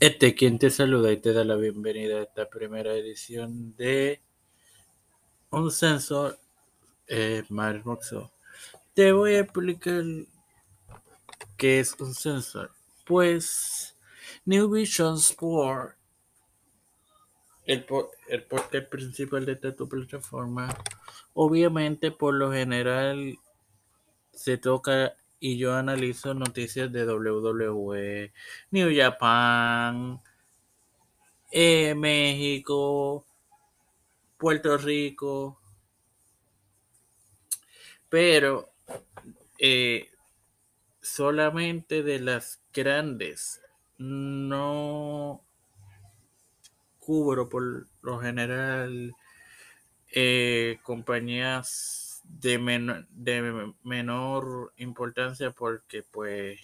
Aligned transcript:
Este 0.00 0.36
quien 0.36 0.60
te 0.60 0.70
saluda 0.70 1.10
y 1.10 1.16
te 1.16 1.32
da 1.32 1.42
la 1.42 1.56
bienvenida 1.56 2.18
a 2.18 2.22
esta 2.22 2.48
primera 2.48 2.92
edición 2.92 3.74
de 3.74 4.22
Un 5.50 5.72
Sensor 5.72 6.38
eh. 7.08 7.42
Te 8.94 9.10
voy 9.10 9.34
a 9.34 9.40
explicar 9.40 10.04
qué 11.56 11.80
es 11.80 11.96
un 11.98 12.14
sensor. 12.14 12.70
Pues 13.04 13.96
New 14.44 14.70
Vision 14.70 15.16
Sport, 15.16 15.96
el, 17.64 17.84
el 18.28 18.86
principal 18.86 19.46
de 19.46 19.52
esta 19.52 19.74
tu 19.74 19.88
plataforma, 19.88 20.68
obviamente 21.34 22.12
por 22.12 22.34
lo 22.34 22.52
general 22.52 23.36
se 24.32 24.58
toca 24.58 25.16
y 25.40 25.58
yo 25.58 25.74
analizo 25.74 26.34
noticias 26.34 26.90
de 26.92 27.06
WWE, 27.06 28.32
New 28.70 28.90
Japan, 28.94 30.20
eh, 31.50 31.94
México, 31.94 33.24
Puerto 34.36 34.76
Rico, 34.76 35.60
pero 38.08 38.72
eh, 39.58 40.10
solamente 41.00 42.02
de 42.02 42.20
las 42.20 42.60
grandes. 42.72 43.60
No 43.98 45.42
cubro 46.98 47.48
por 47.48 47.88
lo 48.02 48.20
general 48.20 49.14
eh, 50.12 50.78
compañías 50.82 52.07
de, 52.28 53.04
de 53.10 53.74
menor 53.82 54.72
importancia 54.76 55.50
porque 55.50 56.02
pues 56.02 56.60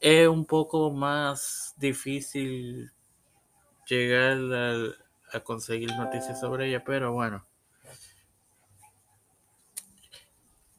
es 0.00 0.28
un 0.28 0.44
poco 0.44 0.90
más 0.90 1.74
difícil 1.78 2.92
llegar 3.88 4.38
a, 4.52 5.36
a 5.36 5.40
conseguir 5.40 5.90
noticias 5.96 6.40
sobre 6.40 6.68
ella, 6.68 6.84
pero 6.84 7.12
bueno. 7.12 7.46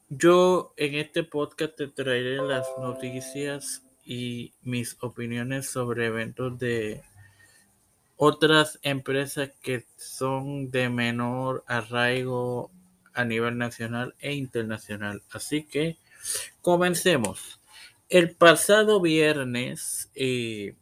Yo 0.08 0.74
en 0.76 0.94
este 0.94 1.24
podcast 1.24 1.76
te 1.76 1.88
traeré 1.88 2.36
las 2.36 2.68
noticias 2.78 3.82
y 4.04 4.52
mis 4.62 4.96
opiniones 5.00 5.68
sobre 5.68 6.06
eventos 6.06 6.58
de 6.58 7.02
otras 8.16 8.78
empresas 8.82 9.50
que 9.60 9.86
son 9.96 10.70
de 10.70 10.88
menor 10.88 11.64
arraigo 11.66 12.70
a 13.14 13.24
nivel 13.24 13.56
nacional 13.56 14.14
e 14.18 14.34
internacional. 14.34 15.22
Así 15.32 15.64
que 15.64 15.98
comencemos. 16.60 17.60
El 18.08 18.34
pasado 18.36 19.00
viernes 19.00 20.10
eh, 20.14 20.76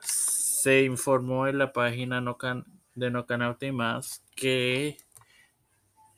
se 0.00 0.84
informó 0.84 1.46
en 1.46 1.58
la 1.58 1.72
página 1.72 2.22
de 2.94 3.10
No 3.10 3.26
Canauta 3.26 3.66
y 3.66 3.72
más 3.72 4.24
que 4.34 4.96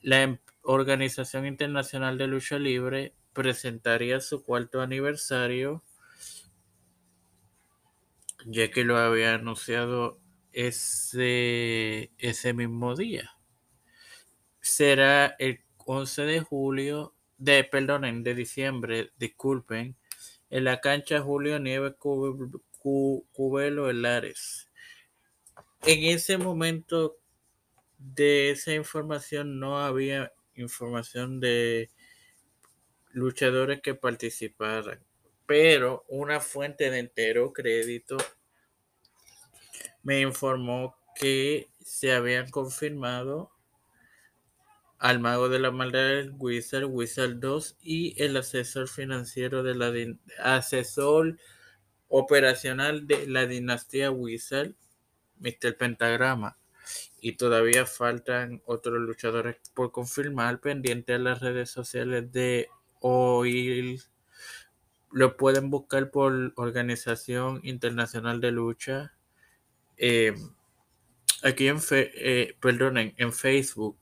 la 0.01 0.23
em-, 0.23 0.39
Organización 0.61 1.45
Internacional 1.45 2.17
de 2.17 2.27
Lucha 2.27 2.59
Libre 2.59 3.13
presentaría 3.33 4.19
su 4.19 4.43
cuarto 4.43 4.81
aniversario, 4.81 5.83
ya 8.45 8.69
que 8.71 8.83
lo 8.83 8.97
había 8.97 9.35
anunciado 9.35 10.19
ese, 10.51 12.11
ese 12.17 12.53
mismo 12.53 12.95
día 12.95 13.36
será 14.67 15.35
el 15.39 15.61
11 15.85 16.23
de 16.23 16.39
julio, 16.41 17.13
de, 17.37 17.63
perdonen, 17.63 18.23
de 18.23 18.35
diciembre, 18.35 19.11
disculpen, 19.17 19.95
en 20.49 20.63
la 20.63 20.81
cancha 20.81 21.21
Julio 21.21 21.59
Nieves 21.59 21.95
Cubelo 21.97 23.91
Lares. 23.93 24.69
En 25.83 26.03
ese 26.03 26.37
momento 26.37 27.17
de 27.97 28.51
esa 28.51 28.73
información 28.73 29.59
no 29.59 29.79
había 29.79 30.33
información 30.55 31.39
de 31.39 31.89
luchadores 33.11 33.81
que 33.81 33.95
participaran, 33.95 34.99
pero 35.45 36.05
una 36.07 36.39
fuente 36.39 36.89
de 36.91 36.99
entero 36.99 37.53
crédito 37.53 38.17
me 40.03 40.21
informó 40.21 40.95
que 41.15 41.69
se 41.83 42.13
habían 42.13 42.49
confirmado 42.49 43.56
al 44.99 45.19
mago 45.19 45.49
de 45.49 45.59
la 45.59 45.71
maldad 45.71 46.25
Wizard, 46.37 46.85
Wizard 46.85 47.39
2 47.39 47.77
y 47.81 48.21
el 48.21 48.35
asesor 48.37 48.87
financiero 48.87 49.63
de 49.63 49.75
la 49.75 49.93
asesor 50.43 51.37
operacional 52.07 53.05
de 53.05 53.27
la 53.27 53.45
dinastía 53.45 54.11
Wizard, 54.11 54.73
Mr. 55.39 55.77
Pentagrama. 55.77 56.57
Y 57.19 57.33
todavía 57.33 57.85
faltan 57.85 58.61
otros 58.65 58.99
luchadores 58.99 59.57
por 59.73 59.91
confirmar 59.91 60.61
pendiente 60.61 61.13
a 61.13 61.19
las 61.19 61.41
redes 61.41 61.69
sociales 61.69 62.31
de 62.31 62.69
OIL. 63.01 64.01
Lo 65.11 65.35
pueden 65.35 65.69
buscar 65.69 66.11
por 66.11 66.53
Organización 66.55 67.59
Internacional 67.63 68.39
de 68.39 68.51
Lucha. 68.51 69.13
Eh, 69.97 70.33
aquí 71.43 71.67
en, 71.67 71.79
eh, 71.91 72.55
en 73.17 73.33
Facebook 73.33 73.97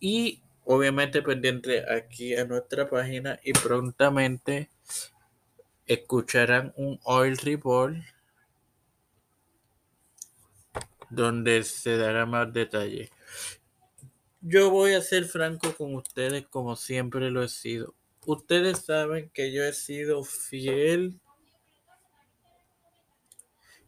y 0.00 0.42
obviamente 0.64 1.22
pendiente 1.22 1.84
aquí 1.92 2.34
a 2.34 2.44
nuestra 2.44 2.88
página 2.88 3.38
y 3.42 3.52
prontamente 3.52 4.70
escucharán 5.86 6.72
un 6.76 6.98
oil 7.04 7.36
report 7.38 7.96
donde 11.08 11.62
se 11.62 11.96
dará 11.96 12.26
más 12.26 12.52
detalle. 12.52 13.10
Yo 14.40 14.70
voy 14.70 14.92
a 14.92 15.00
ser 15.00 15.24
franco 15.24 15.72
con 15.74 15.94
ustedes 15.94 16.46
como 16.48 16.76
siempre 16.76 17.30
lo 17.30 17.42
he 17.42 17.48
sido. 17.48 17.94
Ustedes 18.26 18.84
saben 18.84 19.30
que 19.32 19.52
yo 19.52 19.64
he 19.64 19.72
sido 19.72 20.24
fiel 20.24 21.20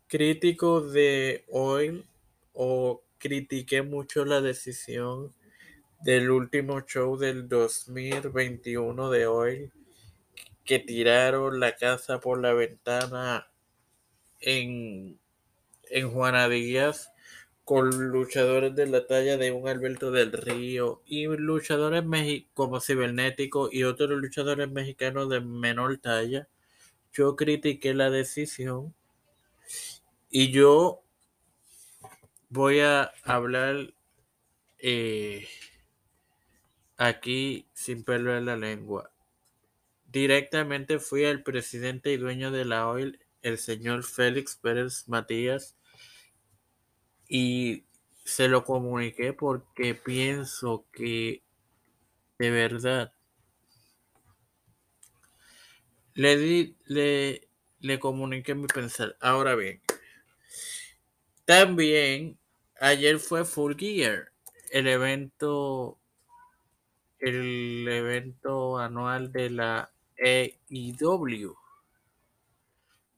crítico 0.06 0.80
de 0.80 1.44
oil 1.48 2.06
o 2.52 3.02
critiqué 3.19 3.82
mucho 3.82 4.25
la 4.25 4.40
decisión 4.40 5.34
del 6.00 6.31
último 6.31 6.81
show 6.82 7.16
del 7.16 7.48
2021 7.48 9.10
de 9.10 9.26
hoy 9.26 9.72
que 10.64 10.78
tiraron 10.78 11.60
la 11.60 11.76
casa 11.76 12.20
por 12.20 12.41
la 12.41 12.53
ventana 12.53 13.48
en, 14.41 15.19
en 15.91 16.10
Juana 16.10 16.48
Díaz 16.48 17.10
con 17.64 17.91
luchadores 18.10 18.75
de 18.75 18.87
la 18.87 19.06
talla 19.06 19.37
de 19.37 19.53
un 19.53 19.69
Alberto 19.69 20.10
del 20.10 20.32
Río 20.32 21.03
y 21.04 21.26
luchadores 21.26 22.04
como 22.54 22.81
Cibernético 22.81 23.69
y 23.70 23.84
otros 23.84 24.10
luchadores 24.10 24.70
mexicanos 24.70 25.28
de 25.28 25.41
menor 25.41 25.98
talla. 25.98 26.48
Yo 27.12 27.37
critiqué 27.37 27.92
la 27.92 28.10
decisión 28.10 28.94
y 30.31 30.50
yo 30.50 31.03
voy 32.48 32.81
a 32.81 33.12
hablar 33.25 33.92
eh, 34.78 35.47
aquí 36.98 37.69
sin 37.72 38.04
pelo 38.04 38.36
en 38.36 38.44
la 38.44 38.56
lengua. 38.56 39.10
Directamente 40.04 40.98
fui 40.98 41.25
al 41.25 41.42
presidente 41.42 42.12
y 42.12 42.16
dueño 42.16 42.50
de 42.50 42.64
la 42.64 42.88
OIL, 42.88 43.20
el 43.41 43.59
señor 43.59 44.04
Félix 44.04 44.56
Pérez 44.56 45.08
Matías, 45.08 45.76
y 47.28 47.84
se 48.25 48.48
lo 48.48 48.64
comuniqué 48.64 49.32
porque 49.32 49.94
pienso 49.94 50.87
que 50.92 51.42
de 52.38 52.50
verdad 52.50 53.14
le 56.14 56.37
di, 56.37 56.76
le, 56.87 57.48
le 57.81 57.98
comuniqué 58.00 58.54
mi 58.54 58.66
pensar. 58.66 59.17
Ahora 59.20 59.55
bien, 59.55 59.81
también 61.44 62.38
ayer 62.81 63.19
fue 63.19 63.44
Full 63.44 63.76
Gear, 63.78 64.32
el 64.70 64.88
evento 64.88 65.99
el 67.20 67.87
evento 67.88 68.79
anual 68.79 69.32
de 69.32 69.50
la 69.50 69.91
EIW, 70.17 71.55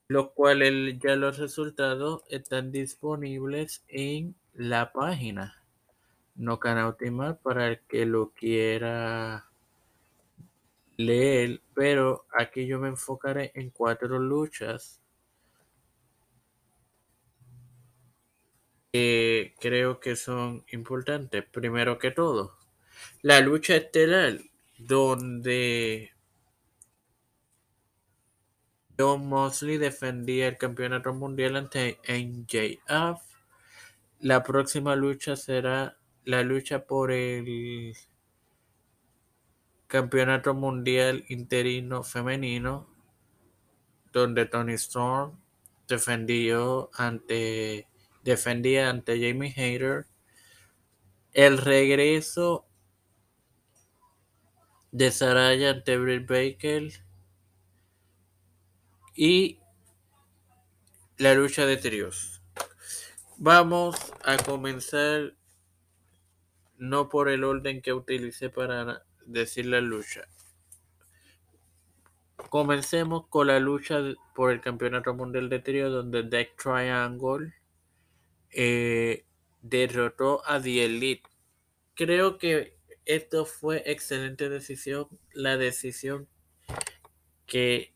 lo 0.09 0.33
cual 0.33 0.99
ya 0.99 1.17
los 1.17 1.39
resultados 1.39 2.23
están 2.29 2.73
disponibles 2.73 3.85
en 3.89 4.35
la 4.55 4.93
página 4.93 5.63
No 6.35 6.59
Canautimar 6.59 7.39
para 7.39 7.69
el 7.69 7.81
que 7.81 8.07
lo 8.07 8.31
quiera 8.31 9.51
leer, 10.97 11.63
pero 11.75 12.27
aquí 12.33 12.67
yo 12.67 12.79
me 12.79 12.89
enfocaré 12.89 13.53
en 13.55 13.71
cuatro 13.71 14.19
luchas 14.19 15.01
que 18.93 19.55
creo 19.61 20.01
que 20.01 20.17
son 20.17 20.65
importantes. 20.73 21.45
Primero 21.45 21.99
que 21.99 22.11
todo, 22.11 22.60
la 23.23 23.41
lucha 23.41 23.77
estelar, 23.77 24.39
donde 24.79 26.11
John 28.99 29.27
Mosley 29.29 29.79
defendía 29.79 30.49
el 30.49 30.59
campeonato 30.59 31.15
mundial 31.15 31.57
ante 31.57 31.99
NJF. 32.07 33.21
La 34.19 34.43
próxima 34.43 34.95
lucha 34.95 35.37
será 35.37 35.97
la 36.25 36.43
lucha 36.43 36.85
por 36.85 37.11
el 37.11 37.97
campeonato 39.87 40.55
mundial 40.55 41.25
interino 41.29 42.03
femenino, 42.03 42.89
donde 44.13 44.47
Tony 44.47 44.75
Storm 44.75 45.41
defendió 45.89 46.91
ante, 46.95 47.89
defendía 48.23 48.91
ante 48.91 49.15
Jamie 49.15 49.55
Hayter. 49.57 50.07
El 51.33 51.59
regreso 51.59 52.67
de 54.93 55.11
Saraya 55.11 55.71
ante 55.71 55.97
Baker 56.21 56.91
y 59.15 59.61
la 61.17 61.35
lucha 61.35 61.67
de 61.67 61.77
tríos. 61.77 62.43
Vamos 63.37 63.97
a 64.25 64.37
comenzar 64.39 65.35
no 66.79 67.09
por 67.09 67.29
el 67.29 67.45
orden 67.45 67.83
que 67.83 67.93
utilicé 67.93 68.51
para 68.51 69.05
decir 69.27 69.67
la 69.67 69.81
lucha. 69.81 70.27
Comencemos 72.49 73.27
con 73.29 73.49
la 73.49 73.61
lucha 73.61 74.01
por 74.35 74.51
el 74.51 74.61
Campeonato 74.61 75.15
Mundial 75.15 75.49
de 75.51 75.59
Trío 75.61 75.91
donde 75.91 76.23
Deck 76.23 76.57
Triangle 76.57 77.55
eh, 78.51 79.27
derrotó 79.63 80.43
a 80.47 80.61
The 80.61 80.87
Elite. 80.87 81.29
Creo 81.95 82.39
que 82.39 82.80
esto 83.05 83.45
fue 83.45 83.83
excelente 83.87 84.49
decisión. 84.49 85.09
La 85.33 85.57
decisión 85.57 86.29
que 87.47 87.95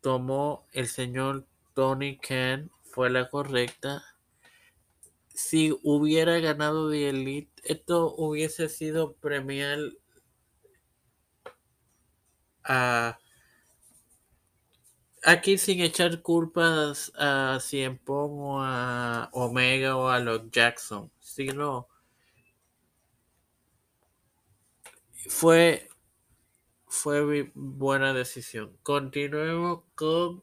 tomó 0.00 0.66
el 0.72 0.88
señor 0.88 1.46
Tony 1.74 2.18
Khan 2.18 2.70
fue 2.82 3.10
la 3.10 3.28
correcta. 3.28 4.02
Si 5.34 5.76
hubiera 5.82 6.38
ganado 6.38 6.90
The 6.90 7.10
Elite, 7.10 7.50
esto 7.64 8.14
hubiese 8.16 8.68
sido 8.68 9.14
premiar 9.14 9.78
a 12.64 13.18
aquí 15.22 15.58
sin 15.58 15.80
echar 15.80 16.22
culpas 16.22 17.12
a 17.16 17.58
Cien 17.60 18.00
o 18.06 18.60
a 18.60 19.28
Omega 19.32 19.96
o 19.96 20.08
a 20.08 20.18
los 20.18 20.50
Jackson, 20.50 21.10
sino 21.20 21.88
fue 25.28 25.90
fue 26.86 27.50
buena 27.54 28.12
decisión. 28.12 28.76
Continuemos 28.82 29.84
con 29.94 30.42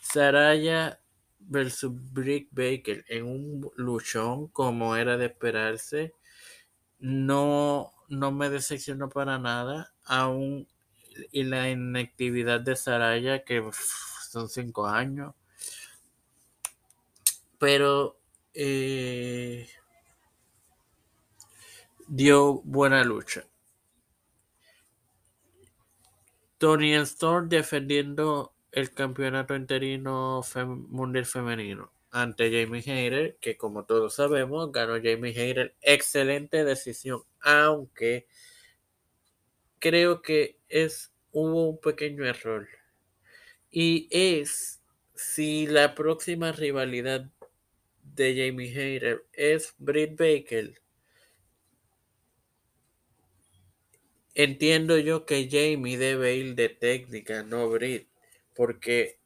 Saraya 0.00 1.00
versus 1.38 1.92
Brick 2.12 2.48
Baker 2.50 3.04
en 3.08 3.24
un 3.24 3.70
luchón 3.76 4.48
como 4.48 4.96
era 4.96 5.16
de 5.16 5.26
esperarse. 5.26 6.14
No, 6.98 7.92
no 8.08 8.32
me 8.32 8.50
decepcionó 8.50 9.08
para 9.08 9.38
nada. 9.38 9.94
Aún 10.04 10.66
y 11.30 11.44
la 11.44 11.70
inactividad 11.70 12.60
de 12.60 12.76
Saraya, 12.76 13.44
que 13.44 13.62
son 14.30 14.48
cinco 14.48 14.86
años. 14.86 15.34
Pero 17.58 18.18
eh, 18.54 19.68
dio 22.08 22.54
buena 22.64 23.04
lucha. 23.04 23.44
Tony 26.62 26.94
Storm 26.94 27.48
defendiendo 27.48 28.54
el 28.70 28.92
campeonato 28.94 29.56
interino 29.56 30.42
mundial 30.90 31.26
femenino 31.26 31.92
ante 32.12 32.52
Jamie 32.52 32.84
Hayter, 32.86 33.36
que 33.40 33.56
como 33.56 33.84
todos 33.84 34.14
sabemos, 34.14 34.70
ganó 34.70 34.92
Jamie 35.02 35.36
Hayter. 35.36 35.74
Excelente 35.80 36.64
decisión, 36.64 37.24
aunque 37.40 38.28
creo 39.80 40.22
que 40.22 40.60
es 40.68 41.12
hubo 41.32 41.68
un 41.68 41.80
pequeño 41.80 42.24
error. 42.24 42.68
Y 43.68 44.06
es 44.12 44.84
si 45.16 45.66
la 45.66 45.96
próxima 45.96 46.52
rivalidad 46.52 47.28
de 48.04 48.36
Jamie 48.36 48.70
Hayter 48.70 49.26
es 49.32 49.74
Britt 49.78 50.16
Baker. 50.16 50.80
Entiendo 54.34 54.98
yo 54.98 55.26
que 55.26 55.48
Jamie 55.50 55.98
debe 55.98 56.36
ir 56.36 56.54
de 56.54 56.70
técnica, 56.70 57.42
no 57.42 57.68
Britt, 57.68 58.08
porque 58.54 59.18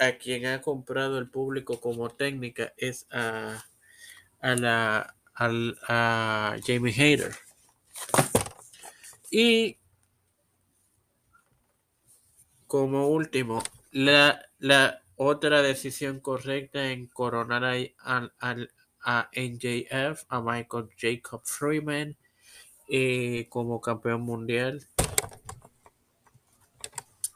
a 0.00 0.12
quien 0.12 0.46
ha 0.46 0.60
comprado 0.60 1.18
el 1.18 1.30
público 1.30 1.80
como 1.80 2.10
técnica 2.10 2.72
es 2.76 3.06
a, 3.10 3.64
a 4.40 4.54
la 4.56 5.14
a 5.38 6.56
Jamie 6.66 6.92
Hayter. 6.92 7.32
Y 9.30 9.78
como 12.66 13.08
último, 13.08 13.62
la, 13.92 14.50
la 14.58 15.02
otra 15.14 15.62
decisión 15.62 16.18
correcta 16.18 16.90
en 16.90 17.06
coronar 17.06 17.64
a, 17.64 18.32
a 19.00 19.30
NJF, 19.32 20.24
a 20.28 20.40
Michael 20.40 20.88
Jacob 20.96 21.42
Freeman 21.44 22.16
eh, 22.88 23.46
como 23.48 23.80
campeón 23.80 24.22
mundial. 24.22 24.86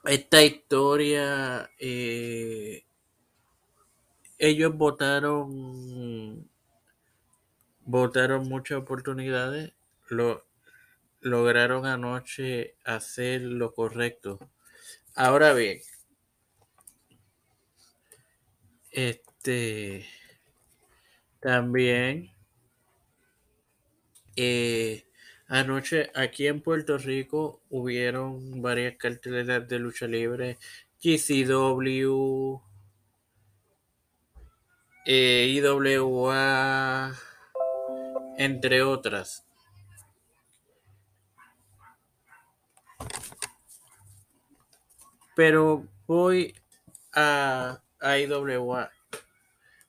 Esta 0.04 0.42
historia, 0.42 1.70
eh, 1.78 2.84
ellos 4.38 4.76
votaron, 4.76 6.48
votaron 7.84 8.48
muchas 8.48 8.78
oportunidades, 8.78 9.72
lo, 10.08 10.44
lograron 11.20 11.86
anoche 11.86 12.74
hacer 12.84 13.42
lo 13.42 13.72
correcto. 13.72 14.40
Ahora 15.14 15.52
bien, 15.52 15.80
este 18.90 20.06
también 21.40 22.30
eh, 24.36 25.04
anoche 25.52 26.10
aquí 26.14 26.46
en 26.46 26.60
Puerto 26.60 26.98
Rico 26.98 27.62
hubieron 27.70 28.60
varias 28.62 28.96
carteleras 28.96 29.68
de 29.68 29.78
lucha 29.78 30.06
libre, 30.06 30.58
GCW, 31.02 32.60
eh, 35.06 35.46
IWA, 35.48 37.12
entre 38.38 38.82
otras. 38.82 39.46
pero 45.34 45.86
voy 46.06 46.54
a, 47.14 47.82
IWA. 48.00 48.90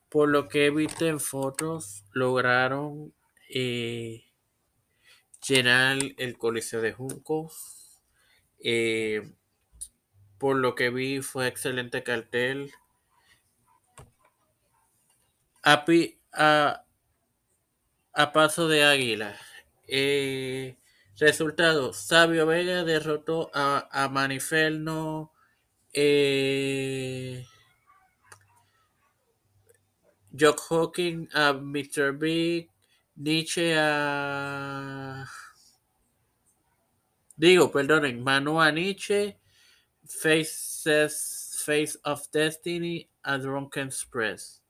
Por 0.09 0.29
lo 0.29 0.47
que 0.47 0.67
he 0.67 0.69
visto 0.69 1.05
en 1.05 1.19
fotos, 1.19 2.05
lograron 2.13 3.13
eh, 3.49 4.23
llenar 5.47 5.99
el 6.17 6.37
Coliseo 6.37 6.81
de 6.81 6.93
Juncos. 6.93 8.01
Eh, 8.59 9.33
por 10.37 10.57
lo 10.57 10.75
que 10.75 10.89
vi, 10.89 11.21
fue 11.21 11.47
excelente 11.47 12.03
cartel. 12.03 12.71
A, 15.63 15.85
a, 16.33 16.85
a 18.13 18.33
paso 18.33 18.67
de 18.67 18.83
águila. 18.83 19.37
Eh, 19.87 20.77
resultado: 21.17 21.93
Sabio 21.93 22.45
Vega 22.45 22.83
derrotó 22.83 23.49
a, 23.53 23.87
a 23.91 24.09
Maniferno 24.09 25.33
eh, 25.93 27.45
Jock 30.37 30.59
Hawking 30.69 31.29
a 31.33 31.53
Mr. 31.53 32.11
Big, 32.17 32.69
Nietzsche 33.15 33.75
a... 33.77 35.25
Digo, 37.35 37.71
perdonen, 37.71 38.23
Manu 38.23 38.61
a 38.61 38.71
Nietzsche, 38.71 39.37
Faces, 40.05 41.61
Face 41.65 41.97
of 42.03 42.29
Destiny 42.31 43.09
a 43.23 43.37
Drunken 43.37 43.87
Express. 43.87 44.61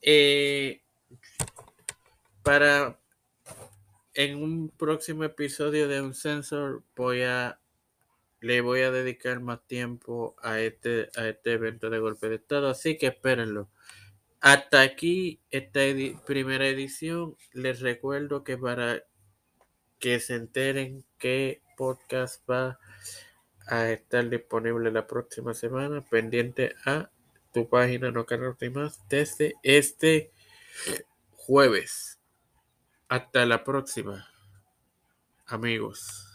Eh, 0.00 0.82
para 2.42 2.98
en 4.14 4.42
un 4.42 4.70
próximo 4.70 5.24
episodio 5.24 5.88
de 5.88 6.00
un 6.00 6.14
sensor 6.14 6.84
voy 6.94 7.22
a 7.22 7.58
le 8.40 8.60
voy 8.60 8.82
a 8.82 8.90
dedicar 8.90 9.40
más 9.40 9.66
tiempo 9.66 10.36
a 10.42 10.60
este, 10.60 11.08
a 11.16 11.28
este 11.28 11.54
evento 11.54 11.90
de 11.90 11.98
golpe 11.98 12.28
de 12.28 12.36
estado, 12.36 12.68
así 12.68 12.96
que 12.96 13.08
espérenlo. 13.08 13.68
Hasta 14.46 14.80
aquí 14.80 15.40
esta 15.50 15.80
primera 16.24 16.68
edición. 16.68 17.36
Les 17.52 17.80
recuerdo 17.80 18.44
que 18.44 18.56
para 18.56 19.02
que 19.98 20.20
se 20.20 20.36
enteren 20.36 21.04
qué 21.18 21.62
podcast 21.76 22.48
va 22.48 22.78
a 23.66 23.90
estar 23.90 24.30
disponible 24.30 24.92
la 24.92 25.08
próxima 25.08 25.52
semana, 25.52 26.00
pendiente 26.00 26.76
a 26.84 27.10
tu 27.52 27.68
página 27.68 28.12
No 28.12 28.24
Carrote 28.24 28.70
Más 28.70 29.00
desde 29.08 29.54
este 29.64 30.30
jueves. 31.32 32.20
Hasta 33.08 33.46
la 33.46 33.64
próxima, 33.64 34.28
amigos. 35.46 36.25